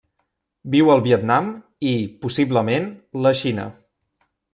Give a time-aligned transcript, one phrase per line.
[0.75, 1.51] Viu al Vietnam
[1.89, 1.91] i,
[2.23, 2.87] possiblement,
[3.27, 3.67] la Xina.